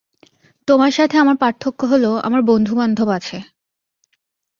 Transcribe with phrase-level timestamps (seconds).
[0.67, 3.37] তোমার সাথে আমার পার্থক্য হলো, আমার বন্ধু-বান্ধব আছে।